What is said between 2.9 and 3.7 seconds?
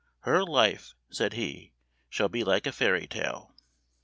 tale."